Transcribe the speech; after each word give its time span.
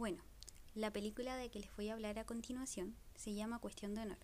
Bueno, 0.00 0.22
la 0.74 0.90
película 0.90 1.36
de 1.36 1.50
que 1.50 1.60
les 1.60 1.76
voy 1.76 1.90
a 1.90 1.92
hablar 1.92 2.18
a 2.18 2.24
continuación 2.24 2.96
se 3.16 3.34
llama 3.34 3.58
Cuestión 3.58 3.94
de 3.94 4.00
Honor. 4.00 4.16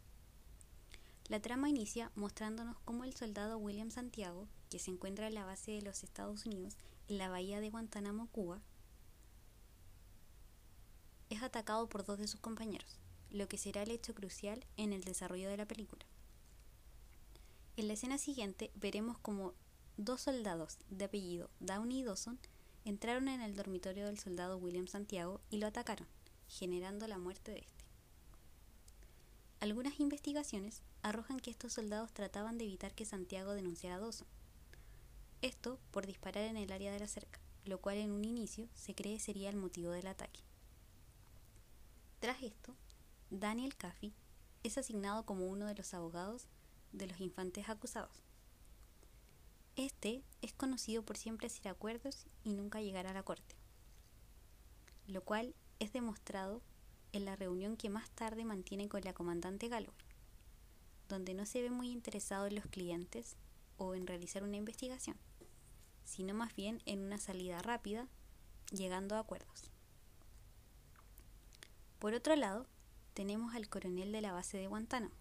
La 1.29 1.42
trama 1.42 1.68
inicia 1.68 2.10
mostrándonos 2.15 2.79
cómo 2.87 3.05
el 3.05 3.15
soldado 3.15 3.58
William 3.58 3.91
Santiago, 3.91 4.49
que 4.70 4.78
se 4.78 4.91
encuentra 4.91 5.26
en 5.26 5.34
la 5.34 5.44
base 5.44 5.73
de 5.73 5.83
los 5.83 6.02
Estados 6.02 6.47
Unidos 6.47 6.78
en 7.08 7.18
la 7.18 7.28
bahía 7.28 7.60
de 7.60 7.68
Guantánamo, 7.68 8.29
Cuba, 8.29 8.62
es 11.29 11.43
atacado 11.43 11.91
por 11.91 12.07
dos 12.07 12.19
de 12.19 12.27
sus 12.27 12.41
compañeros, 12.41 12.99
lo 13.31 13.47
que 13.47 13.59
será 13.59 13.83
el 13.83 13.91
hecho 13.91 14.15
crucial 14.15 14.65
en 14.79 14.95
el 14.95 15.05
desarrollo 15.05 15.51
de 15.51 15.59
la 15.59 15.67
película. 15.67 16.07
En 17.77 17.87
la 17.87 17.93
escena 17.93 18.17
siguiente 18.17 18.71
veremos 18.77 19.19
cómo 19.19 19.53
dos 19.99 20.23
soldados 20.23 20.79
de 20.89 21.05
apellido 21.05 21.51
Downey 21.61 22.01
y 22.01 22.05
Dawson 22.05 22.39
entraron 22.87 23.27
en 23.27 23.41
el 23.41 23.57
dormitorio 23.57 24.07
del 24.07 24.19
soldado 24.19 24.59
William 24.59 24.87
Santiago 24.87 25.41
y 25.50 25.59
lo 25.59 25.66
atacaron, 25.66 26.07
generando 26.48 27.09
la 27.09 27.19
muerte 27.19 27.51
de 27.51 27.59
este. 27.59 27.84
Algunas 29.59 29.98
investigaciones 29.98 30.83
arrojan 31.02 31.41
que 31.41 31.51
estos 31.51 31.73
soldados 31.73 32.12
trataban 32.12 32.59
de 32.59 32.64
evitar 32.64 32.95
que 32.95 33.05
Santiago 33.05 33.55
denunciara 33.55 33.97
a. 33.97 34.25
Esto 35.42 35.80
por 35.91 36.06
disparar 36.06 36.45
en 36.45 36.56
el 36.56 36.70
área 36.70 36.92
de 36.92 37.01
la 37.01 37.09
cerca, 37.09 37.41
lo 37.64 37.80
cual 37.80 37.97
en 37.97 38.12
un 38.12 38.25
inicio 38.25 38.69
se 38.77 38.95
cree 38.95 39.19
sería 39.19 39.50
el 39.50 39.56
motivo 39.56 39.91
del 39.91 40.06
ataque. 40.06 40.41
Tras 42.20 42.41
esto, 42.45 42.73
Daniel 43.30 43.75
Caffey 43.75 44.12
es 44.62 44.78
asignado 44.78 45.27
como 45.27 45.48
uno 45.48 45.66
de 45.66 45.75
los 45.75 45.92
abogados 45.92 46.47
de 46.92 47.09
los 47.09 47.20
infantes 47.20 47.69
acusados. 47.69 48.23
Este 49.77 50.23
es 50.41 50.55
conocido 50.55 51.03
por 51.03 51.19
siempre 51.19 51.48
hacer 51.48 51.69
acuerdos 51.69 52.27
y 52.45 52.55
nunca 52.55 52.80
llegar 52.80 53.07
a 53.07 53.12
la 53.12 53.23
corte, 53.23 53.57
lo 55.07 55.23
cual 55.23 55.55
es 55.79 55.93
demostrado 55.93 56.62
en 57.12 57.27
la 57.27 57.37
reunión 57.37 57.77
que 57.77 57.91
más 57.91 58.09
tarde 58.11 58.47
mantiene 58.47 58.89
con 58.89 59.03
la 59.03 59.12
comandante 59.12 59.69
Galloway, 59.69 59.95
donde 61.11 61.34
no 61.34 61.45
se 61.45 61.61
ve 61.61 61.70
muy 61.70 61.91
interesado 61.91 62.47
en 62.47 62.55
los 62.55 62.67
clientes 62.67 63.37
o 63.77 63.95
en 63.95 64.06
realizar 64.06 64.42
una 64.42 64.56
investigación, 64.56 65.19
sino 66.05 66.33
más 66.33 66.56
bien 66.56 66.81
en 66.87 67.00
una 67.00 67.19
salida 67.19 67.61
rápida, 67.61 68.09
llegando 68.72 69.15
a 69.15 69.19
acuerdos. 69.19 69.70
Por 71.98 72.15
otro 72.15 72.34
lado, 72.34 72.67
tenemos 73.12 73.55
al 73.55 73.69
coronel 73.69 74.11
de 74.11 74.22
la 74.22 74.33
base 74.33 74.56
de 74.56 74.69
Guantánamo, 74.69 75.15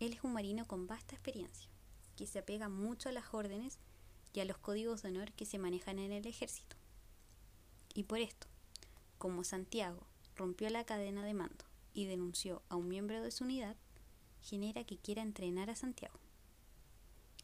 él 0.00 0.12
es 0.12 0.22
un 0.22 0.32
marino 0.32 0.64
con 0.66 0.86
vasta 0.86 1.14
experiencia, 1.16 1.68
que 2.18 2.26
se 2.26 2.40
apega 2.40 2.68
mucho 2.68 3.08
a 3.08 3.12
las 3.12 3.32
órdenes 3.32 3.78
y 4.32 4.40
a 4.40 4.44
los 4.44 4.58
códigos 4.58 5.02
de 5.02 5.10
honor 5.10 5.32
que 5.34 5.46
se 5.46 5.56
manejan 5.56 6.00
en 6.00 6.10
el 6.10 6.26
ejército. 6.26 6.74
Y 7.94 8.02
por 8.02 8.18
esto, 8.18 8.48
como 9.18 9.44
Santiago 9.44 10.04
rompió 10.34 10.68
la 10.68 10.82
cadena 10.82 11.24
de 11.24 11.32
mando 11.32 11.64
y 11.94 12.06
denunció 12.06 12.60
a 12.68 12.74
un 12.74 12.88
miembro 12.88 13.22
de 13.22 13.30
su 13.30 13.44
unidad, 13.44 13.76
genera 14.42 14.82
que 14.82 14.98
quiera 14.98 15.22
entrenar 15.22 15.70
a 15.70 15.76
Santiago. 15.76 16.18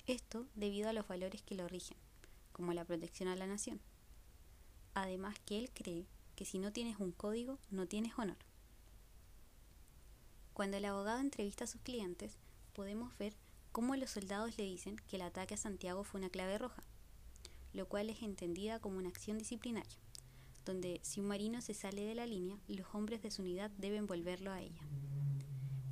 Esto 0.09 0.45
debido 0.57 0.89
a 0.89 0.93
los 0.93 1.07
valores 1.07 1.43
que 1.43 1.55
lo 1.55 1.69
rigen, 1.69 1.97
como 2.51 2.73
la 2.73 2.85
protección 2.85 3.29
a 3.29 3.37
la 3.37 3.47
nación. 3.47 3.81
Además 4.93 5.39
que 5.47 5.57
él 5.57 5.71
cree 5.73 6.09
que 6.35 6.45
si 6.45 6.59
no 6.59 6.73
tienes 6.73 6.99
un 6.99 7.13
código, 7.13 7.61
no 7.71 7.87
tienes 7.87 8.19
honor. 8.19 8.39
Cuando 10.53 10.79
el 10.79 10.85
abogado 10.85 11.21
entrevista 11.21 11.63
a 11.63 11.69
sus 11.69 11.81
clientes, 11.81 12.39
podemos 12.73 13.17
ver 13.19 13.37
cómo 13.75 13.97
los 13.97 14.11
soldados 14.11 14.57
le 14.57 14.63
dicen 14.63 14.95
que 15.09 15.17
el 15.17 15.23
ataque 15.23 15.55
a 15.55 15.57
Santiago 15.57 16.05
fue 16.05 16.21
una 16.21 16.31
clave 16.31 16.59
roja, 16.59 16.85
lo 17.73 17.89
cual 17.89 18.09
es 18.09 18.23
entendida 18.23 18.79
como 18.79 18.99
una 18.99 19.09
acción 19.09 19.37
disciplinaria, 19.37 19.99
donde 20.65 21.01
si 21.03 21.19
un 21.19 21.27
marino 21.27 21.61
se 21.61 21.75
sale 21.75 22.05
de 22.05 22.15
la 22.15 22.25
línea, 22.25 22.57
los 22.69 22.87
hombres 22.95 23.21
de 23.21 23.33
su 23.33 23.43
unidad 23.43 23.73
deben 23.73 24.07
volverlo 24.07 24.53
a 24.53 24.61
ella. 24.61 24.81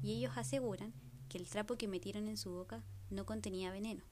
Y 0.01 0.13
ellos 0.13 0.37
aseguran 0.37 0.93
que 1.29 1.39
el 1.39 1.49
trapo 1.49 1.75
que 1.75 1.89
metieron 1.89 2.29
en 2.29 2.37
su 2.37 2.53
boca 2.53 2.85
no 3.11 3.27
contenía 3.27 3.73
veneno. 3.73 4.05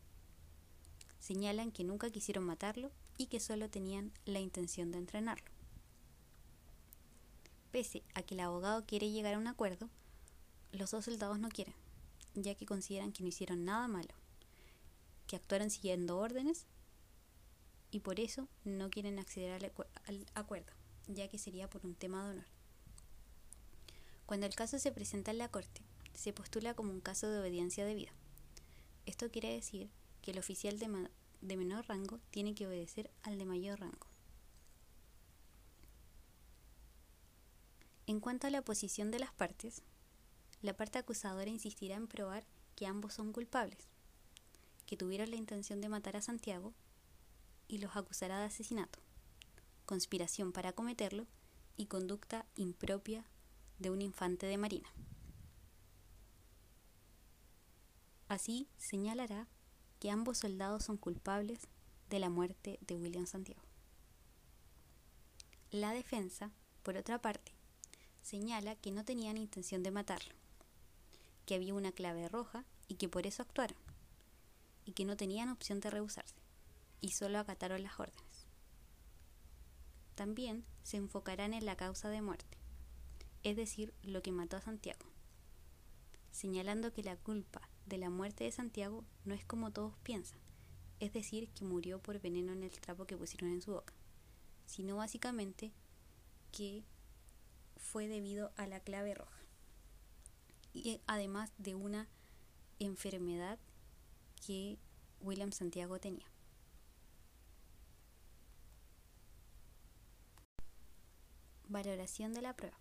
Señalan 1.21 1.71
que 1.71 1.85
nunca 1.85 2.11
quisieron 2.11 2.43
matarlo 2.43 2.91
y 3.19 3.27
que 3.27 3.39
solo 3.39 3.71
tenían 3.71 4.11
la 4.25 4.41
intención 4.41 4.91
de 4.91 4.99
entrenarlo. 4.99 5.49
Pese 7.71 8.03
a 8.15 8.23
que 8.23 8.35
el 8.35 8.41
abogado 8.41 8.85
quiere 8.85 9.13
llegar 9.13 9.35
a 9.35 9.39
un 9.39 9.47
acuerdo, 9.47 9.89
los 10.73 10.91
dos 10.91 11.05
soldados 11.05 11.39
no 11.39 11.51
quieren 11.51 11.80
ya 12.43 12.55
que 12.55 12.67
consideran 12.67 13.13
que 13.13 13.23
no 13.23 13.29
hicieron 13.29 13.65
nada 13.65 13.89
malo, 13.89 14.15
que 15.27 15.37
actuaron 15.37 15.71
siguiendo 15.71 16.19
órdenes 16.19 16.67
y 17.91 18.01
por 18.01 18.21
eso 18.21 18.49
no 18.65 18.91
quieren 18.91 19.19
acceder 19.19 19.73
al, 20.07 20.27
acuerdo, 20.35 20.73
ya 21.09 21.29
que 21.29 21.39
sería 21.39 21.69
por 21.69 21.85
un 21.85 21.95
tema 21.95 22.25
de 22.25 22.31
honor. 22.31 22.47
Cuando 24.27 24.47
el 24.47 24.55
caso 24.55 24.79
se 24.79 24.93
presenta 24.93 25.31
en 25.31 25.39
la 25.39 25.49
Corte, 25.49 25.83
se 26.15 26.33
postula 26.33 26.75
como 26.75 26.93
un 26.93 27.01
caso 27.01 27.29
de 27.29 27.41
obediencia 27.41 27.85
debida. 27.85 28.13
Esto 29.07 29.31
quiere 29.31 29.53
decir 29.53 29.91
que 30.23 30.31
el 30.31 30.39
oficial 30.39 30.79
de, 30.79 31.09
de 31.41 31.57
menor 31.57 31.87
rango 31.89 32.21
tiene 32.31 32.55
que 32.55 32.67
obedecer 32.67 33.11
al 33.23 33.39
de 33.39 33.45
mayor 33.45 33.81
rango. 33.81 34.07
En 38.07 38.21
cuanto 38.21 38.47
a 38.47 38.51
la 38.51 38.63
posición 38.63 39.11
de 39.11 39.21
las 39.21 39.33
partes, 39.33 39.83
la 40.63 40.77
parte 40.77 40.99
acusadora 40.99 41.51
insistirá 41.51 41.97
en 41.97 42.07
probar 42.07 42.47
que 42.77 42.87
ambos 42.87 43.15
son 43.15 43.33
culpables, 43.33 43.89
que 44.87 44.97
tuvieron 44.97 45.31
la 45.31 45.37
intención 45.37 45.81
de 45.81 45.89
matar 45.89 46.17
a 46.17 46.23
Santiago 46.23 46.75
y 47.69 47.79
los 47.79 47.97
acusará 47.97 48.39
de 48.39 48.47
asesinato, 48.47 48.99
conspiración 49.87 50.53
para 50.53 50.73
cometerlo 50.73 51.27
y 51.77 51.87
conducta 51.87 52.47
impropia 52.57 53.25
de 53.79 53.91
un 53.91 54.03
infante 54.03 54.47
de 54.47 54.59
marina. 54.59 54.89
Así 58.29 58.69
señalará 58.77 59.49
que 59.99 60.11
ambos 60.11 60.39
soldados 60.39 60.85
son 60.85 60.97
culpables 60.97 61.67
de 62.09 62.19
la 62.19 62.29
muerte 62.29 62.79
de 62.83 62.97
William 62.97 63.27
Santiago. 63.27 63.63
La 65.71 65.93
defensa, 65.93 66.51
por 66.83 66.97
otra 66.97 67.21
parte, 67.21 67.53
señala 68.23 68.77
que 68.77 68.91
no 68.91 69.05
tenían 69.05 69.37
intención 69.37 69.83
de 69.83 69.91
matarlo, 69.91 70.35
que 71.51 71.57
había 71.57 71.75
una 71.75 71.91
clave 71.91 72.29
roja 72.29 72.65
y 72.87 72.95
que 72.95 73.09
por 73.09 73.27
eso 73.27 73.43
actuaron, 73.43 73.77
y 74.85 74.93
que 74.93 75.05
no 75.05 75.17
tenían 75.17 75.49
opción 75.49 75.81
de 75.81 75.91
rehusarse, 75.91 76.37
y 77.01 77.11
solo 77.11 77.41
acataron 77.41 77.83
las 77.83 77.99
órdenes. 77.99 78.47
También 80.15 80.65
se 80.85 80.99
enfocarán 80.99 81.53
en 81.53 81.67
la 81.67 81.75
causa 81.75 82.09
de 82.09 82.23
muerte, 82.23 82.57
es 83.43 83.57
decir, 83.57 83.93
lo 84.05 84.23
que 84.23 84.31
mató 84.31 84.59
a 84.59 84.61
Santiago, 84.61 85.05
señalando 86.31 86.93
que 86.93 87.03
la 87.03 87.17
culpa 87.17 87.69
de 87.85 87.99
la 87.99 88.11
muerte 88.11 88.45
de 88.45 88.53
Santiago 88.53 89.05
no 89.25 89.35
es 89.35 89.45
como 89.45 89.73
todos 89.73 89.99
piensan, 90.05 90.39
es 91.01 91.13
decir, 91.13 91.51
que 91.51 91.65
murió 91.65 92.01
por 92.01 92.21
veneno 92.21 92.53
en 92.53 92.63
el 92.63 92.79
trapo 92.79 93.07
que 93.07 93.17
pusieron 93.17 93.51
en 93.51 93.61
su 93.61 93.73
boca, 93.73 93.93
sino 94.67 94.95
básicamente 94.95 95.73
que 96.53 96.85
fue 97.77 98.07
debido 98.07 98.53
a 98.57 98.69
la 98.69 98.79
clave 98.79 99.15
roja 99.15 99.40
y 100.83 101.01
además 101.07 101.53
de 101.59 101.75
una 101.75 102.09
enfermedad 102.79 103.59
que 104.47 104.79
William 105.21 105.53
Santiago 105.53 105.99
tenía. 105.99 106.27
Valoración 111.69 112.33
de 112.33 112.43
la 112.43 112.57
prueba. 112.57 112.79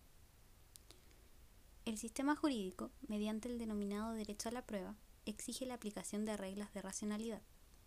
El 1.86 1.98
sistema 1.98 2.36
jurídico, 2.36 2.92
mediante 3.08 3.50
el 3.50 3.60
denominado 3.60 4.14
derecho 4.14 4.50
a 4.50 4.52
la 4.52 4.66
prueba, 4.66 4.96
exige 5.26 5.66
la 5.66 5.76
aplicación 5.76 6.26
de 6.26 6.38
reglas 6.38 6.74
de 6.74 6.82
racionalidad 6.82 7.42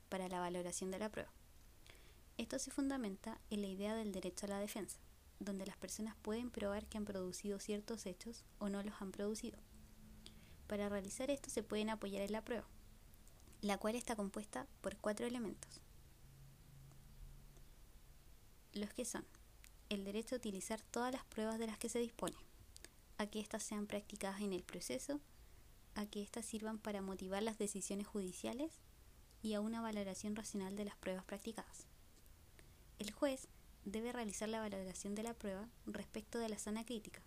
para 0.09 0.29
la 0.29 0.41
valoración 0.41 0.91
de 0.91 0.99
la 0.99 1.09
prueba. 1.09 1.33
Esto 2.37 2.59
se 2.59 2.71
fundamenta 2.71 3.41
en 3.51 3.63
la 3.63 3.69
idea 3.69 3.95
del 3.95 4.13
derecho 4.13 4.47
a 4.47 4.51
la 4.51 4.59
defensa, 4.59 4.99
donde 5.41 5.67
las 5.67 5.77
personas 5.77 6.17
pueden 6.23 6.51
probar 6.51 6.87
que 6.87 6.99
han 6.99 7.05
producido 7.05 7.59
ciertos 7.59 8.07
hechos 8.07 8.45
o 8.59 8.69
no 8.69 8.83
los 8.83 9.01
han 9.01 9.13
producido. 9.13 9.59
Para 10.73 10.89
realizar 10.89 11.31
esto 11.31 11.51
se 11.51 11.63
pueden 11.63 11.91
apoyar 11.91 12.23
en 12.23 12.33
la 12.33 12.41
prueba, 12.41 12.65
la 13.61 13.77
cual 13.77 13.95
está 13.95 14.17
compuesta 14.17 14.67
por 14.81 14.97
cuatro 14.97 15.27
elementos. 15.27 15.83
Los 18.73 18.91
que 18.95 19.05
son 19.05 19.23
el 19.91 20.03
derecho 20.03 20.35
a 20.35 20.39
utilizar 20.39 20.81
todas 20.81 21.13
las 21.13 21.27
pruebas 21.27 21.59
de 21.59 21.67
las 21.67 21.77
que 21.77 21.91
se 21.91 21.99
dispone, 21.99 22.39
a 23.19 23.27
que 23.27 23.39
éstas 23.39 23.63
sean 23.63 23.87
practicadas 23.87 24.41
en 24.41 24.55
el 24.55 24.63
proceso, 24.63 25.21
a 25.95 26.07
que 26.07 26.23
éstas 26.23 26.47
sirvan 26.47 26.79
para 26.79 27.03
motivar 27.03 27.43
las 27.43 27.59
decisiones 27.59 28.07
judiciales 28.07 28.73
y 29.43 29.53
a 29.53 29.61
una 29.61 29.83
valoración 29.83 30.35
racional 30.37 30.75
de 30.75 30.87
las 30.87 30.97
pruebas 30.97 31.27
practicadas. 31.27 31.85
El 32.99 33.11
juez 33.13 33.47
debe 33.85 34.11
realizar 34.11 34.49
la 34.49 34.61
valoración 34.61 35.15
de 35.15 35.23
la 35.23 35.35
prueba 35.35 35.69
respecto 35.85 36.39
de 36.39 36.49
la 36.49 36.59
zona 36.59 36.87
crítica 36.87 37.21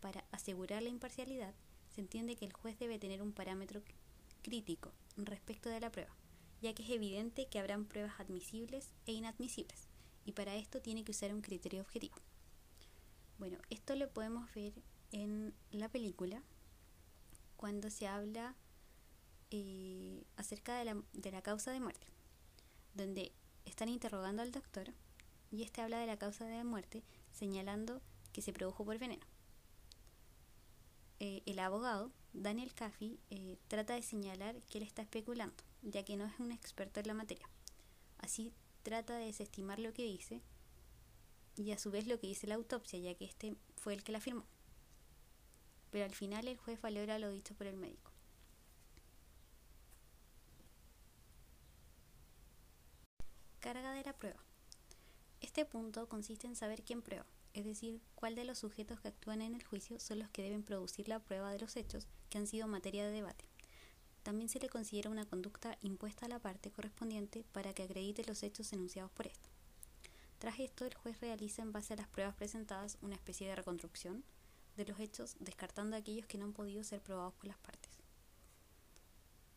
para 0.00 0.24
asegurar 0.32 0.82
la 0.82 0.88
imparcialidad 0.88 1.54
se 1.98 2.02
entiende 2.02 2.36
que 2.36 2.44
el 2.44 2.52
juez 2.52 2.78
debe 2.78 3.00
tener 3.00 3.20
un 3.22 3.32
parámetro 3.32 3.82
crítico 4.42 4.92
respecto 5.16 5.68
de 5.68 5.80
la 5.80 5.90
prueba, 5.90 6.14
ya 6.62 6.72
que 6.72 6.84
es 6.84 6.90
evidente 6.90 7.48
que 7.48 7.58
habrán 7.58 7.86
pruebas 7.86 8.20
admisibles 8.20 8.92
e 9.06 9.14
inadmisibles, 9.14 9.88
y 10.24 10.30
para 10.30 10.54
esto 10.54 10.80
tiene 10.80 11.02
que 11.02 11.10
usar 11.10 11.34
un 11.34 11.40
criterio 11.40 11.80
objetivo. 11.80 12.14
Bueno, 13.40 13.58
esto 13.68 13.96
lo 13.96 14.08
podemos 14.10 14.48
ver 14.54 14.74
en 15.10 15.52
la 15.72 15.88
película 15.88 16.40
cuando 17.56 17.90
se 17.90 18.06
habla 18.06 18.54
eh, 19.50 20.22
acerca 20.36 20.78
de 20.78 20.84
la, 20.84 21.02
de 21.14 21.32
la 21.32 21.42
causa 21.42 21.72
de 21.72 21.80
muerte, 21.80 22.06
donde 22.94 23.32
están 23.64 23.88
interrogando 23.88 24.42
al 24.42 24.52
doctor 24.52 24.94
y 25.50 25.64
este 25.64 25.80
habla 25.80 25.98
de 25.98 26.06
la 26.06 26.16
causa 26.16 26.44
de 26.44 26.62
muerte 26.62 27.02
señalando 27.32 28.00
que 28.32 28.40
se 28.40 28.52
produjo 28.52 28.84
por 28.84 29.00
veneno. 29.00 29.26
Eh, 31.20 31.42
el 31.46 31.58
abogado, 31.58 32.12
Daniel 32.32 32.72
Caffey, 32.74 33.18
eh, 33.30 33.58
trata 33.66 33.94
de 33.94 34.02
señalar 34.02 34.60
que 34.62 34.78
él 34.78 34.84
está 34.84 35.02
especulando, 35.02 35.64
ya 35.82 36.04
que 36.04 36.16
no 36.16 36.24
es 36.24 36.38
un 36.38 36.52
experto 36.52 37.00
en 37.00 37.08
la 37.08 37.14
materia. 37.14 37.48
Así 38.18 38.52
trata 38.82 39.16
de 39.16 39.26
desestimar 39.26 39.78
lo 39.80 39.92
que 39.92 40.04
dice 40.04 40.40
y 41.56 41.72
a 41.72 41.78
su 41.78 41.90
vez 41.90 42.06
lo 42.06 42.20
que 42.20 42.28
dice 42.28 42.46
la 42.46 42.54
autopsia, 42.54 42.98
ya 43.00 43.14
que 43.14 43.24
este 43.24 43.56
fue 43.76 43.94
el 43.94 44.04
que 44.04 44.12
la 44.12 44.20
firmó. 44.20 44.44
Pero 45.90 46.04
al 46.04 46.14
final 46.14 46.46
el 46.46 46.56
juez 46.56 46.80
valora 46.80 47.18
lo 47.18 47.30
dicho 47.30 47.54
por 47.54 47.66
el 47.66 47.76
médico. 47.76 48.12
Carga 53.58 53.92
de 53.92 54.04
la 54.04 54.12
prueba. 54.12 54.42
Este 55.40 55.64
punto 55.64 56.08
consiste 56.08 56.46
en 56.46 56.54
saber 56.54 56.84
quién 56.84 57.02
prueba, 57.02 57.26
es 57.58 57.64
decir, 57.64 58.00
cuál 58.14 58.36
de 58.36 58.44
los 58.44 58.58
sujetos 58.58 59.00
que 59.00 59.08
actúan 59.08 59.42
en 59.42 59.56
el 59.56 59.64
juicio 59.64 59.98
son 59.98 60.20
los 60.20 60.30
que 60.30 60.42
deben 60.42 60.62
producir 60.62 61.08
la 61.08 61.18
prueba 61.18 61.50
de 61.50 61.58
los 61.58 61.76
hechos 61.76 62.06
que 62.30 62.38
han 62.38 62.46
sido 62.46 62.68
materia 62.68 63.04
de 63.04 63.10
debate. 63.10 63.44
También 64.22 64.48
se 64.48 64.60
le 64.60 64.68
considera 64.68 65.10
una 65.10 65.24
conducta 65.24 65.76
impuesta 65.82 66.26
a 66.26 66.28
la 66.28 66.38
parte 66.38 66.70
correspondiente 66.70 67.44
para 67.50 67.74
que 67.74 67.82
acredite 67.82 68.24
los 68.24 68.44
hechos 68.44 68.72
enunciados 68.72 69.10
por 69.10 69.26
ésta. 69.26 69.48
Tras 70.38 70.60
esto, 70.60 70.84
el 70.84 70.94
juez 70.94 71.20
realiza 71.20 71.62
en 71.62 71.72
base 71.72 71.94
a 71.94 71.96
las 71.96 72.06
pruebas 72.06 72.36
presentadas 72.36 72.96
una 73.02 73.16
especie 73.16 73.48
de 73.48 73.56
reconstrucción 73.56 74.22
de 74.76 74.84
los 74.84 75.00
hechos, 75.00 75.34
descartando 75.40 75.96
aquellos 75.96 76.26
que 76.26 76.38
no 76.38 76.44
han 76.44 76.52
podido 76.52 76.84
ser 76.84 77.02
probados 77.02 77.34
por 77.34 77.46
las 77.48 77.58
partes. 77.58 77.90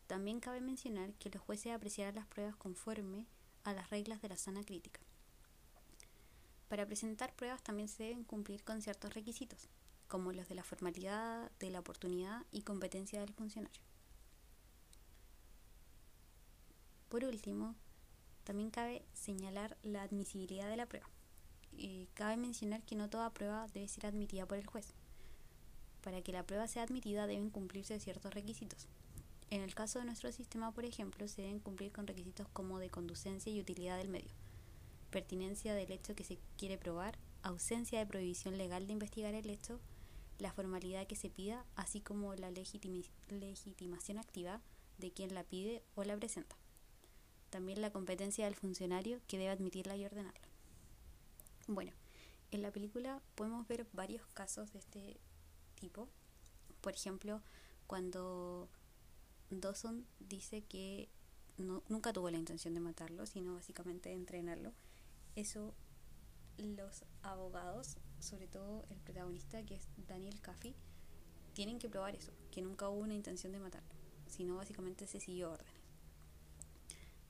También 0.08 0.40
cabe 0.40 0.60
mencionar 0.60 1.14
que 1.14 1.30
los 1.30 1.40
jueces 1.40 1.72
apreciarán 1.72 2.16
las 2.16 2.26
pruebas 2.26 2.56
conforme 2.56 3.28
a 3.62 3.72
las 3.72 3.90
reglas 3.90 4.20
de 4.20 4.28
la 4.28 4.36
sana 4.36 4.64
crítica. 4.64 4.98
Para 6.72 6.86
presentar 6.86 7.34
pruebas 7.34 7.62
también 7.62 7.86
se 7.86 8.04
deben 8.04 8.24
cumplir 8.24 8.64
con 8.64 8.80
ciertos 8.80 9.12
requisitos, 9.12 9.68
como 10.08 10.32
los 10.32 10.48
de 10.48 10.54
la 10.54 10.64
formalidad, 10.64 11.52
de 11.60 11.68
la 11.68 11.80
oportunidad 11.80 12.46
y 12.50 12.62
competencia 12.62 13.20
del 13.20 13.34
funcionario. 13.34 13.82
Por 17.10 17.26
último, 17.26 17.74
también 18.44 18.70
cabe 18.70 19.04
señalar 19.12 19.76
la 19.82 20.02
admisibilidad 20.02 20.66
de 20.70 20.78
la 20.78 20.86
prueba. 20.86 21.10
Eh, 21.76 22.06
cabe 22.14 22.38
mencionar 22.38 22.82
que 22.84 22.96
no 22.96 23.10
toda 23.10 23.34
prueba 23.34 23.66
debe 23.74 23.86
ser 23.86 24.06
admitida 24.06 24.46
por 24.46 24.56
el 24.56 24.66
juez. 24.66 24.94
Para 26.00 26.22
que 26.22 26.32
la 26.32 26.46
prueba 26.46 26.68
sea 26.68 26.84
admitida 26.84 27.26
deben 27.26 27.50
cumplirse 27.50 28.00
ciertos 28.00 28.32
requisitos. 28.32 28.88
En 29.50 29.60
el 29.60 29.74
caso 29.74 29.98
de 29.98 30.06
nuestro 30.06 30.32
sistema, 30.32 30.72
por 30.72 30.86
ejemplo, 30.86 31.28
se 31.28 31.42
deben 31.42 31.60
cumplir 31.60 31.92
con 31.92 32.06
requisitos 32.06 32.48
como 32.48 32.78
de 32.78 32.88
conducencia 32.88 33.52
y 33.52 33.60
utilidad 33.60 33.98
del 33.98 34.08
medio 34.08 34.32
pertinencia 35.12 35.74
del 35.74 35.92
hecho 35.92 36.16
que 36.16 36.24
se 36.24 36.38
quiere 36.56 36.76
probar, 36.76 37.16
ausencia 37.42 38.00
de 38.00 38.06
prohibición 38.06 38.58
legal 38.58 38.88
de 38.88 38.94
investigar 38.94 39.34
el 39.34 39.48
hecho, 39.48 39.78
la 40.38 40.52
formalidad 40.52 41.06
que 41.06 41.14
se 41.14 41.30
pida, 41.30 41.64
así 41.76 42.00
como 42.00 42.34
la 42.34 42.50
legitimación 42.50 44.18
activa 44.18 44.60
de 44.98 45.12
quien 45.12 45.34
la 45.34 45.44
pide 45.44 45.84
o 45.94 46.02
la 46.02 46.16
presenta. 46.16 46.56
También 47.50 47.80
la 47.80 47.92
competencia 47.92 48.46
del 48.46 48.56
funcionario 48.56 49.20
que 49.28 49.38
debe 49.38 49.50
admitirla 49.50 49.96
y 49.96 50.04
ordenarla. 50.04 50.48
Bueno, 51.68 51.92
en 52.50 52.62
la 52.62 52.72
película 52.72 53.20
podemos 53.34 53.68
ver 53.68 53.86
varios 53.92 54.26
casos 54.34 54.72
de 54.72 54.78
este 54.80 55.20
tipo. 55.78 56.08
Por 56.80 56.94
ejemplo, 56.94 57.42
cuando 57.86 58.68
Dawson 59.50 60.06
dice 60.18 60.62
que 60.62 61.08
nunca 61.58 62.12
tuvo 62.12 62.30
la 62.30 62.38
intención 62.38 62.72
de 62.74 62.80
matarlo, 62.80 63.26
sino 63.26 63.54
básicamente 63.54 64.08
de 64.08 64.14
entrenarlo 64.16 64.72
eso 65.36 65.74
los 66.58 67.04
abogados, 67.22 67.96
sobre 68.20 68.46
todo 68.46 68.84
el 68.90 68.98
protagonista 68.98 69.62
que 69.64 69.76
es 69.76 69.88
Daniel 70.08 70.40
Caffey, 70.40 70.74
tienen 71.54 71.78
que 71.78 71.88
probar 71.88 72.14
eso, 72.14 72.32
que 72.50 72.62
nunca 72.62 72.88
hubo 72.88 73.00
una 73.00 73.14
intención 73.14 73.52
de 73.52 73.60
matarlo, 73.60 73.94
sino 74.26 74.56
básicamente 74.56 75.06
se 75.06 75.20
siguió 75.20 75.52
órdenes. 75.52 75.74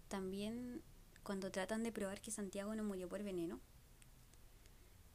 También 0.08 0.82
cuando 1.22 1.50
tratan 1.50 1.82
de 1.82 1.92
probar 1.92 2.20
que 2.20 2.30
Santiago 2.30 2.74
no 2.74 2.84
murió 2.84 3.08
por 3.08 3.22
veneno, 3.22 3.60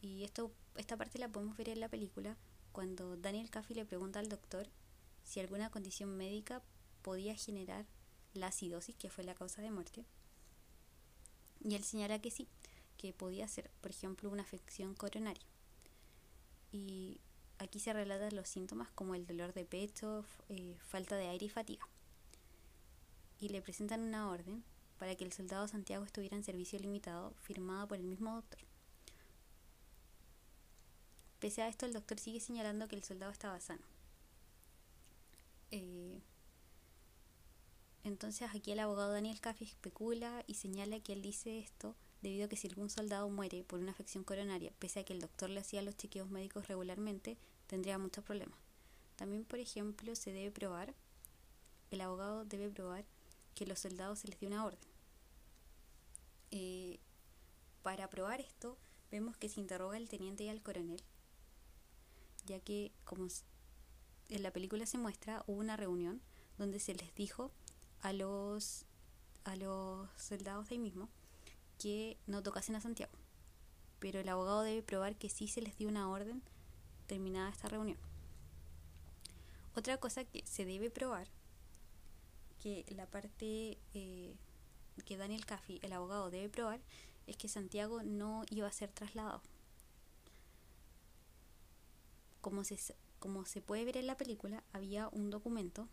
y 0.02 0.24
esto, 0.24 0.52
esta 0.76 0.98
parte 0.98 1.20
la 1.20 1.30
podemos 1.30 1.58
ver 1.58 1.70
en 1.70 1.80
la 1.80 1.90
película, 1.90 2.38
cuando 2.72 3.18
Daniel 3.18 3.50
Caffey 3.50 3.76
le 3.76 3.86
pregunta 3.86 4.20
al 4.20 4.30
doctor 4.30 4.70
si 5.24 5.40
alguna 5.40 5.70
condición 5.70 6.16
médica 6.16 6.62
podía 7.02 7.36
generar 7.36 7.86
la 8.34 8.48
acidosis, 8.48 8.96
que 8.96 9.10
fue 9.10 9.24
la 9.24 9.36
causa 9.36 9.62
de 9.62 9.72
muerte. 9.72 10.06
Y 11.64 11.76
él 11.76 11.84
señala 11.84 12.20
que 12.20 12.32
sí, 12.32 12.48
que 12.98 13.14
podía 13.14 13.48
ser, 13.48 13.70
por 13.82 13.92
ejemplo, 13.92 14.30
una 14.30 14.44
afección 14.44 14.94
coronaria. 14.96 15.46
Y 16.72 17.20
aquí 17.60 17.80
se 17.80 17.94
relatan 17.94 18.36
los 18.36 18.50
síntomas 18.50 18.90
como 18.92 19.16
el 19.16 19.26
dolor 19.26 19.54
de 19.54 19.66
pecho, 19.66 20.26
eh, 20.50 20.78
falta 20.80 21.16
de 21.16 21.28
aire 21.28 21.46
y 21.46 21.50
fatiga. 21.50 21.88
Y 23.40 23.50
le 23.50 23.62
presentan 23.62 24.02
una 24.02 24.30
orden 24.30 24.64
para 24.98 25.16
que 25.16 25.24
el 25.24 25.32
soldado 25.32 25.68
Santiago 25.68 26.04
estuviera 26.04 26.36
en 26.36 26.44
servicio 26.44 26.80
limitado, 26.80 27.34
firmada 27.42 27.88
por 27.88 27.98
el 27.98 28.04
mismo 28.04 28.34
doctor. 28.34 28.60
Pese 31.40 31.62
a 31.62 31.68
esto, 31.68 31.86
el 31.86 31.94
doctor 31.94 32.20
sigue 32.20 32.40
señalando 32.40 32.88
que 32.88 32.96
el 32.96 33.04
soldado 33.04 33.32
estaba 33.32 33.60
sano. 33.60 33.86
Eh, 35.70 36.20
entonces 38.04 38.50
aquí 38.54 38.72
el 38.72 38.80
abogado 38.80 39.12
Daniel 39.12 39.40
Caffi 39.40 39.66
especula 39.66 40.44
y 40.48 40.56
señala 40.56 41.00
que 41.02 41.14
él 41.14 41.22
dice 41.22 41.60
esto 41.60 41.96
debido 42.28 42.46
a 42.46 42.50
que 42.50 42.58
si 42.58 42.68
algún 42.68 42.90
soldado 42.90 43.30
muere 43.30 43.64
por 43.64 43.80
una 43.80 43.92
afección 43.92 44.26
coronaria, 44.26 44.74
pese 44.80 45.00
a 45.00 45.06
que 45.06 45.14
el 45.14 45.22
doctor 45.22 45.50
le 45.50 45.62
hacía 45.62 45.82
los 45.82 45.96
chequeos 45.96 46.30
médicos 46.30 46.68
regularmente, 46.68 47.38
tendría 47.68 47.98
muchos 47.98 48.26
problemas. 48.26 48.60
También, 49.16 49.46
por 49.46 49.60
ejemplo, 49.60 50.14
se 50.14 50.34
debe 50.34 50.52
probar, 50.52 50.94
el 51.90 52.02
abogado 52.02 52.44
debe 52.44 52.70
probar 52.70 53.06
que 53.56 53.66
los 53.66 53.80
soldados 53.80 54.20
se 54.20 54.28
les 54.28 54.38
dio 54.42 54.50
una 54.50 54.66
orden. 54.66 54.90
Eh, 56.52 57.00
para 57.82 58.10
probar 58.10 58.42
esto, 58.42 58.78
vemos 59.10 59.38
que 59.38 59.48
se 59.48 59.62
interroga 59.62 59.96
al 59.96 60.10
teniente 60.10 60.44
y 60.44 60.50
al 60.50 60.62
coronel, 60.62 61.02
ya 62.46 62.60
que, 62.60 62.92
como 63.06 63.30
en 64.28 64.44
la 64.44 64.52
película 64.52 64.86
se 64.86 64.98
muestra, 64.98 65.46
hubo 65.48 65.60
una 65.60 65.78
reunión 65.78 66.22
donde 66.58 66.80
se 66.80 66.94
les 66.94 67.16
dijo 67.16 67.54
a 68.02 68.12
los, 68.12 68.84
a 69.46 69.56
los 69.56 70.10
soldados 70.18 70.68
de 70.68 70.76
ahí 70.76 70.80
mismo 70.80 71.10
que 71.78 72.18
no 72.28 72.44
tocasen 72.44 72.76
a 72.76 72.82
Santiago. 72.82 73.12
Pero 74.00 74.20
el 74.20 74.30
abogado 74.30 74.62
debe 74.62 74.84
probar 74.84 75.16
que 75.16 75.30
sí 75.30 75.48
se 75.48 75.62
les 75.62 75.78
dio 75.78 75.88
una 75.88 76.10
orden 76.10 76.42
terminada 77.08 77.50
esta 77.50 77.68
reunión. 77.68 77.98
Otra 79.76 79.98
cosa 79.98 80.24
que 80.24 80.46
se 80.46 80.66
debe 80.66 80.90
probar, 80.90 81.28
que 82.60 82.86
la 82.90 83.06
parte 83.06 83.78
eh, 83.94 84.36
que 85.06 85.18
Daniel 85.18 85.46
Caffi, 85.46 85.80
el 85.84 85.94
abogado, 85.94 86.30
debe 86.30 86.50
probar, 86.50 86.80
es 87.28 87.38
que 87.38 87.48
Santiago 87.48 88.04
no 88.04 88.44
iba 88.50 88.68
a 88.68 88.72
ser 88.72 88.92
trasladado. 88.92 89.42
Como 92.42 92.64
se, 92.64 92.78
como 93.20 93.46
se 93.46 93.62
puede 93.62 93.86
ver 93.86 93.98
en 93.98 94.08
la 94.08 94.18
película, 94.18 94.64
había 94.74 95.10
un 95.10 95.30
documento 95.30 95.88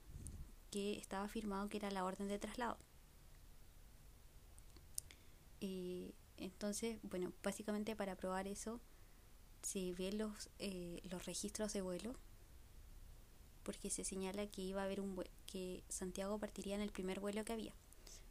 que 0.71 0.99
estaba 0.99 1.29
firmado 1.29 1.69
que 1.69 1.77
era 1.77 1.91
la 1.91 2.05
orden 2.05 2.29
de 2.29 2.39
traslado. 2.39 2.79
Eh, 5.61 6.13
entonces, 6.37 6.99
bueno, 7.03 7.33
básicamente 7.43 7.97
para 7.97 8.17
probar 8.17 8.49
eso 8.49 8.81
se 9.63 9.93
ven 9.93 10.19
los, 10.19 10.51
eh, 10.59 11.01
los 11.05 11.25
registros 11.25 11.73
de 11.73 11.81
vuelo 11.81 12.15
porque 13.63 13.89
se 13.89 14.05
señala 14.05 14.47
que 14.47 14.61
iba 14.61 14.83
a 14.83 14.85
haber 14.85 15.01
un 15.01 15.25
que 15.47 15.83
Santiago 15.89 16.39
partiría 16.39 16.75
en 16.75 16.83
el 16.83 16.91
primer 16.91 17.19
vuelo 17.19 17.45
que 17.47 17.55
había 17.55 17.73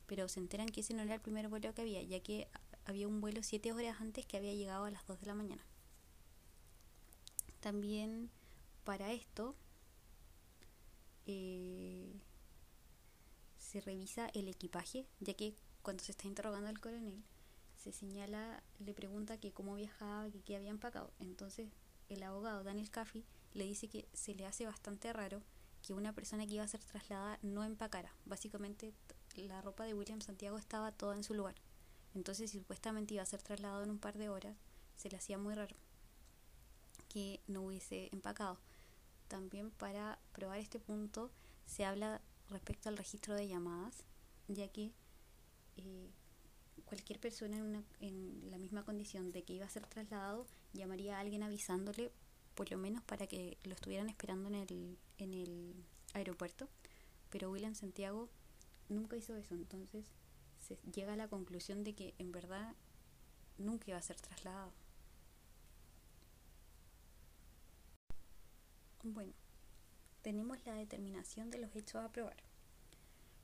pero 0.05 0.27
se 0.27 0.39
enteran 0.39 0.67
que 0.67 0.81
ese 0.81 0.93
no 0.93 1.01
era 1.01 1.15
el 1.15 1.21
primer 1.21 1.47
vuelo 1.47 1.73
que 1.73 1.81
había 1.81 2.03
ya 2.03 2.19
que 2.19 2.47
había 2.85 3.07
un 3.07 3.21
vuelo 3.21 3.43
siete 3.43 3.71
horas 3.71 4.01
antes 4.01 4.25
que 4.25 4.37
había 4.37 4.53
llegado 4.53 4.85
a 4.85 4.91
las 4.91 5.05
2 5.07 5.19
de 5.21 5.27
la 5.27 5.35
mañana. 5.35 5.65
También 7.59 8.29
para 8.83 9.13
esto 9.13 9.55
eh, 11.25 12.13
se 13.57 13.79
revisa 13.79 14.27
el 14.33 14.49
equipaje 14.49 15.07
ya 15.21 15.33
que 15.33 15.55
cuando 15.83 16.03
se 16.03 16.11
está 16.11 16.27
interrogando 16.27 16.69
al 16.69 16.79
coronel, 16.79 17.21
se 17.77 17.91
señala, 17.91 18.63
le 18.79 18.93
pregunta 18.93 19.37
que 19.37 19.51
cómo 19.51 19.75
viajaba, 19.75 20.29
que 20.31 20.41
qué 20.41 20.55
había 20.55 20.69
empacado. 20.69 21.11
Entonces 21.19 21.69
el 22.09 22.23
abogado 22.23 22.63
Daniel 22.63 22.89
Caffey 22.89 23.23
le 23.53 23.65
dice 23.65 23.89
que 23.89 24.07
se 24.13 24.33
le 24.33 24.45
hace 24.45 24.65
bastante 24.65 25.11
raro 25.11 25.41
que 25.85 25.93
una 25.93 26.13
persona 26.13 26.47
que 26.47 26.55
iba 26.55 26.63
a 26.63 26.67
ser 26.67 26.81
trasladada 26.81 27.37
no 27.41 27.63
empacara. 27.65 28.13
Básicamente 28.25 28.93
la 29.35 29.61
ropa 29.61 29.83
de 29.83 29.93
William 29.93 30.21
Santiago 30.21 30.57
estaba 30.57 30.93
toda 30.93 31.15
en 31.15 31.23
su 31.23 31.33
lugar. 31.33 31.55
Entonces 32.15 32.51
si 32.51 32.59
supuestamente 32.59 33.15
iba 33.15 33.23
a 33.23 33.27
ser 33.27 33.41
trasladado 33.41 33.83
en 33.83 33.91
un 33.91 33.99
par 33.99 34.17
de 34.17 34.29
horas, 34.29 34.55
se 34.95 35.09
le 35.09 35.17
hacía 35.17 35.37
muy 35.37 35.53
raro 35.53 35.75
que 37.09 37.41
no 37.47 37.63
hubiese 37.63 38.09
empacado. 38.13 38.57
También 39.27 39.71
para 39.71 40.17
probar 40.31 40.59
este 40.59 40.79
punto 40.79 41.29
se 41.65 41.83
habla 41.83 42.21
respecto 42.49 42.87
al 42.87 42.97
registro 42.97 43.35
de 43.35 43.47
llamadas, 43.47 44.03
ya 44.47 44.67
que 44.69 44.91
cualquier 46.85 47.19
persona 47.19 47.57
en, 47.57 47.63
una, 47.63 47.83
en 48.01 48.51
la 48.51 48.57
misma 48.57 48.83
condición 48.83 49.31
de 49.31 49.43
que 49.43 49.53
iba 49.53 49.65
a 49.65 49.69
ser 49.69 49.85
trasladado 49.87 50.45
llamaría 50.73 51.17
a 51.17 51.19
alguien 51.21 51.43
avisándole, 51.43 52.11
por 52.55 52.69
lo 52.69 52.77
menos 52.77 53.03
para 53.03 53.27
que 53.27 53.57
lo 53.63 53.73
estuvieran 53.73 54.09
esperando 54.09 54.49
en 54.49 54.55
el, 54.55 54.97
en 55.17 55.33
el 55.33 55.73
aeropuerto. 56.13 56.69
Pero 57.29 57.51
William 57.51 57.75
Santiago 57.75 58.29
nunca 58.89 59.15
hizo 59.15 59.35
eso, 59.35 59.55
entonces 59.55 60.05
se 60.59 60.77
llega 60.91 61.13
a 61.13 61.17
la 61.17 61.27
conclusión 61.27 61.83
de 61.83 61.95
que 61.95 62.13
en 62.19 62.31
verdad 62.31 62.75
nunca 63.57 63.85
iba 63.89 63.97
a 63.97 64.01
ser 64.01 64.19
trasladado. 64.19 64.71
Bueno, 69.03 69.33
tenemos 70.21 70.65
la 70.65 70.75
determinación 70.75 71.49
de 71.49 71.57
los 71.57 71.75
hechos 71.75 72.03
a 72.03 72.11
probar. 72.11 72.37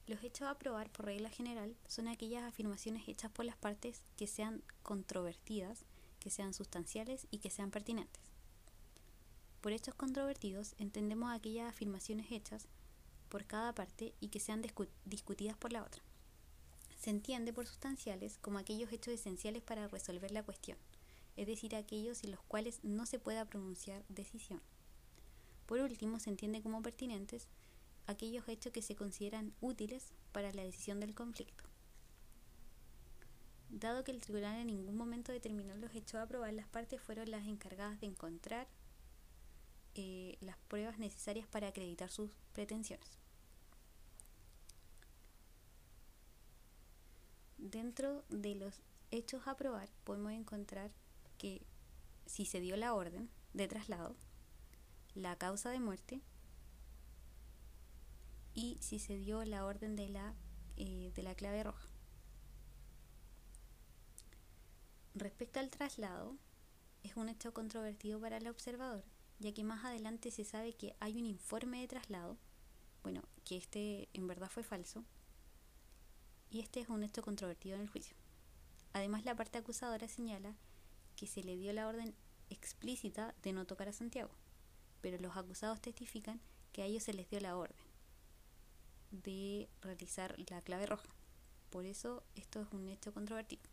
Los 0.09 0.23
hechos 0.23 0.47
a 0.47 0.57
probar, 0.57 0.89
por 0.89 1.05
regla 1.05 1.29
general, 1.29 1.75
son 1.87 2.07
aquellas 2.07 2.43
afirmaciones 2.43 3.07
hechas 3.07 3.29
por 3.29 3.45
las 3.45 3.57
partes 3.57 4.01
que 4.17 4.25
sean 4.25 4.63
controvertidas, 4.81 5.85
que 6.19 6.31
sean 6.31 6.55
sustanciales 6.55 7.27
y 7.29 7.37
que 7.37 7.51
sean 7.51 7.69
pertinentes. 7.69 8.23
Por 9.61 9.71
hechos 9.71 9.93
controvertidos 9.93 10.73
entendemos 10.79 11.31
aquellas 11.31 11.69
afirmaciones 11.69 12.31
hechas 12.31 12.65
por 13.29 13.45
cada 13.45 13.75
parte 13.75 14.15
y 14.19 14.29
que 14.29 14.39
sean 14.39 14.63
discutidas 15.05 15.55
por 15.57 15.71
la 15.71 15.83
otra. 15.83 16.01
Se 16.97 17.11
entiende 17.11 17.53
por 17.53 17.67
sustanciales 17.67 18.39
como 18.39 18.57
aquellos 18.57 18.91
hechos 18.91 19.13
esenciales 19.13 19.61
para 19.61 19.89
resolver 19.89 20.31
la 20.31 20.41
cuestión, 20.41 20.79
es 21.37 21.45
decir, 21.45 21.75
aquellos 21.75 22.23
en 22.23 22.31
los 22.31 22.41
cuales 22.41 22.79
no 22.81 23.05
se 23.05 23.19
pueda 23.19 23.45
pronunciar 23.45 24.03
decisión. 24.09 24.59
Por 25.67 25.81
último, 25.81 26.19
se 26.19 26.31
entiende 26.31 26.63
como 26.63 26.81
pertinentes 26.81 27.47
aquellos 28.09 28.47
hechos 28.49 28.73
que 28.73 28.81
se 28.81 28.95
consideran 28.95 29.53
útiles 29.61 30.13
para 30.31 30.51
la 30.51 30.63
decisión 30.63 30.99
del 30.99 31.13
conflicto. 31.13 31.63
Dado 33.69 34.03
que 34.03 34.11
el 34.11 34.19
tribunal 34.19 34.59
en 34.59 34.67
ningún 34.67 34.97
momento 34.97 35.31
determinó 35.31 35.75
los 35.75 35.93
hechos 35.93 36.15
a 36.15 36.23
aprobar, 36.23 36.51
las 36.53 36.67
partes 36.67 36.99
fueron 36.99 37.29
las 37.29 37.45
encargadas 37.45 37.99
de 37.99 38.07
encontrar 38.07 38.67
eh, 39.93 40.37
las 40.41 40.57
pruebas 40.57 40.97
necesarias 40.97 41.47
para 41.47 41.67
acreditar 41.67 42.09
sus 42.09 42.31
pretensiones. 42.53 43.19
Dentro 47.59 48.23
de 48.29 48.55
los 48.55 48.81
hechos 49.11 49.45
a 49.45 49.51
aprobar 49.51 49.87
podemos 50.03 50.31
encontrar 50.31 50.89
que 51.37 51.61
si 52.25 52.45
se 52.45 52.59
dio 52.59 52.75
la 52.75 52.95
orden 52.95 53.29
de 53.53 53.67
traslado, 53.67 54.15
la 55.13 55.35
causa 55.37 55.69
de 55.69 55.79
muerte 55.79 56.21
y 58.59 58.77
si 58.81 58.99
se 58.99 59.17
dio 59.17 59.45
la 59.45 59.65
orden 59.65 59.95
de 59.95 60.09
la, 60.09 60.35
eh, 60.75 61.13
de 61.15 61.23
la 61.23 61.33
clave 61.33 61.63
roja. 61.63 61.87
Respecto 65.15 65.61
al 65.61 65.69
traslado, 65.69 66.35
es 67.03 67.15
un 67.15 67.29
hecho 67.29 67.53
controvertido 67.53 68.19
para 68.19 68.35
el 68.35 68.47
observador, 68.47 69.05
ya 69.39 69.53
que 69.53 69.63
más 69.63 69.85
adelante 69.85 70.29
se 70.29 70.43
sabe 70.43 70.73
que 70.73 70.93
hay 70.99 71.17
un 71.17 71.25
informe 71.25 71.79
de 71.79 71.87
traslado, 71.87 72.37
bueno, 73.01 73.23
que 73.45 73.55
este 73.55 74.09
en 74.11 74.27
verdad 74.27 74.49
fue 74.49 74.63
falso, 74.63 75.05
y 76.51 76.59
este 76.59 76.81
es 76.81 76.89
un 76.89 77.03
hecho 77.03 77.21
controvertido 77.21 77.75
en 77.75 77.83
el 77.83 77.89
juicio. 77.89 78.17
Además, 78.91 79.23
la 79.23 79.35
parte 79.35 79.57
acusadora 79.57 80.09
señala 80.09 80.53
que 81.15 81.27
se 81.27 81.45
le 81.45 81.55
dio 81.55 81.71
la 81.71 81.87
orden 81.87 82.13
explícita 82.49 83.33
de 83.41 83.53
no 83.53 83.65
tocar 83.65 83.87
a 83.87 83.93
Santiago, 83.93 84.31
pero 84.99 85.17
los 85.17 85.37
acusados 85.37 85.79
testifican 85.79 86.41
que 86.73 86.81
a 86.81 86.85
ellos 86.85 87.03
se 87.03 87.13
les 87.13 87.29
dio 87.29 87.39
la 87.39 87.55
orden 87.55 87.88
de 89.11 89.69
realizar 89.81 90.35
la 90.49 90.61
clave 90.61 90.85
roja. 90.85 91.09
Por 91.69 91.85
eso 91.85 92.23
esto 92.35 92.61
es 92.61 92.67
un 92.71 92.89
hecho 92.89 93.13
controvertido. 93.13 93.63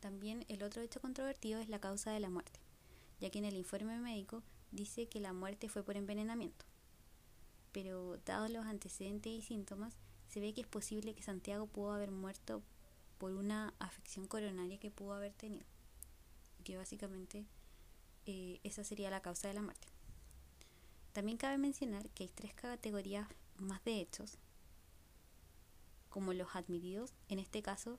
También 0.00 0.44
el 0.48 0.62
otro 0.62 0.82
hecho 0.82 1.00
controvertido 1.00 1.60
es 1.60 1.68
la 1.68 1.80
causa 1.80 2.12
de 2.12 2.20
la 2.20 2.30
muerte, 2.30 2.60
ya 3.20 3.30
que 3.30 3.38
en 3.38 3.44
el 3.44 3.56
informe 3.56 3.98
médico 3.98 4.42
dice 4.70 5.08
que 5.08 5.20
la 5.20 5.32
muerte 5.32 5.68
fue 5.68 5.82
por 5.82 5.96
envenenamiento. 5.96 6.64
Pero 7.72 8.18
dados 8.24 8.50
los 8.50 8.66
antecedentes 8.66 9.32
y 9.32 9.42
síntomas, 9.42 9.94
se 10.28 10.40
ve 10.40 10.52
que 10.52 10.60
es 10.62 10.66
posible 10.66 11.14
que 11.14 11.22
Santiago 11.22 11.66
pudo 11.66 11.92
haber 11.92 12.10
muerto 12.10 12.62
por 13.18 13.32
una 13.32 13.74
afección 13.78 14.26
coronaria 14.26 14.78
que 14.78 14.90
pudo 14.90 15.14
haber 15.14 15.32
tenido. 15.32 15.64
Que 16.64 16.76
básicamente 16.76 17.46
eh, 18.26 18.60
esa 18.64 18.84
sería 18.84 19.10
la 19.10 19.22
causa 19.22 19.48
de 19.48 19.54
la 19.54 19.62
muerte. 19.62 19.88
También 21.12 21.38
cabe 21.38 21.58
mencionar 21.58 22.08
que 22.10 22.24
hay 22.24 22.28
tres 22.28 22.52
categorías 22.54 23.26
más 23.58 23.82
de 23.84 24.00
hechos, 24.00 24.38
como 26.08 26.32
los 26.32 26.54
admitidos. 26.54 27.12
En 27.28 27.38
este 27.38 27.62
caso, 27.62 27.98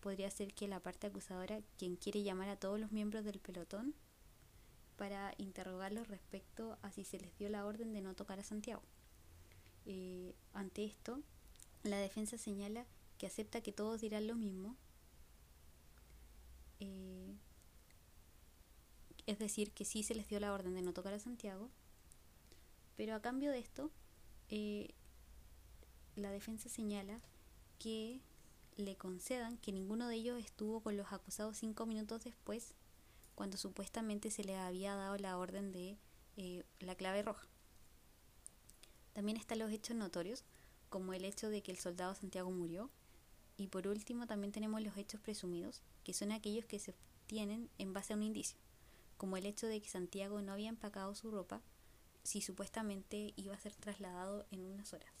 podría 0.00 0.30
ser 0.30 0.52
que 0.54 0.68
la 0.68 0.80
parte 0.80 1.06
acusadora, 1.06 1.60
quien 1.78 1.96
quiere 1.96 2.22
llamar 2.22 2.48
a 2.48 2.56
todos 2.56 2.78
los 2.78 2.92
miembros 2.92 3.24
del 3.24 3.40
pelotón 3.40 3.94
para 4.96 5.34
interrogarlos 5.38 6.08
respecto 6.08 6.78
a 6.82 6.92
si 6.92 7.04
se 7.04 7.18
les 7.18 7.36
dio 7.38 7.48
la 7.48 7.66
orden 7.66 7.92
de 7.92 8.00
no 8.00 8.14
tocar 8.14 8.38
a 8.38 8.44
Santiago. 8.44 8.82
Eh, 9.86 10.34
ante 10.52 10.84
esto, 10.84 11.20
la 11.82 11.98
defensa 11.98 12.38
señala 12.38 12.86
que 13.18 13.26
acepta 13.26 13.60
que 13.60 13.72
todos 13.72 14.00
dirán 14.00 14.26
lo 14.26 14.34
mismo, 14.34 14.76
eh, 16.80 17.34
es 19.26 19.38
decir, 19.38 19.72
que 19.72 19.84
sí 19.84 20.02
se 20.02 20.14
les 20.14 20.28
dio 20.28 20.40
la 20.40 20.52
orden 20.52 20.74
de 20.74 20.82
no 20.82 20.92
tocar 20.92 21.14
a 21.14 21.18
Santiago, 21.18 21.70
pero 22.96 23.14
a 23.14 23.22
cambio 23.22 23.50
de 23.50 23.58
esto, 23.58 23.90
eh, 24.50 24.94
la 26.16 26.30
defensa 26.30 26.68
señala 26.68 27.20
que 27.78 28.20
le 28.76 28.96
concedan 28.96 29.56
que 29.58 29.72
ninguno 29.72 30.08
de 30.08 30.16
ellos 30.16 30.38
estuvo 30.38 30.80
con 30.80 30.96
los 30.96 31.12
acusados 31.12 31.56
cinco 31.56 31.86
minutos 31.86 32.24
después, 32.24 32.74
cuando 33.34 33.56
supuestamente 33.56 34.30
se 34.30 34.44
le 34.44 34.56
había 34.56 34.94
dado 34.94 35.16
la 35.18 35.38
orden 35.38 35.72
de 35.72 35.96
eh, 36.36 36.64
la 36.80 36.94
clave 36.94 37.22
roja. 37.22 37.46
También 39.12 39.36
están 39.36 39.60
los 39.60 39.70
hechos 39.70 39.96
notorios, 39.96 40.44
como 40.88 41.12
el 41.12 41.24
hecho 41.24 41.48
de 41.48 41.62
que 41.62 41.72
el 41.72 41.78
soldado 41.78 42.14
Santiago 42.14 42.50
murió. 42.50 42.90
Y 43.56 43.68
por 43.68 43.86
último 43.86 44.26
también 44.26 44.52
tenemos 44.52 44.82
los 44.82 44.96
hechos 44.96 45.20
presumidos, 45.20 45.82
que 46.02 46.12
son 46.12 46.32
aquellos 46.32 46.64
que 46.66 46.80
se 46.80 46.90
obtienen 46.90 47.70
en 47.78 47.92
base 47.92 48.12
a 48.12 48.16
un 48.16 48.24
indicio, 48.24 48.58
como 49.16 49.36
el 49.36 49.46
hecho 49.46 49.68
de 49.68 49.80
que 49.80 49.88
Santiago 49.88 50.42
no 50.42 50.52
había 50.52 50.68
empacado 50.68 51.14
su 51.14 51.30
ropa 51.30 51.62
si 52.24 52.40
supuestamente 52.40 53.32
iba 53.36 53.54
a 53.54 53.58
ser 53.58 53.74
trasladado 53.76 54.46
en 54.50 54.64
unas 54.64 54.92
horas. 54.92 55.13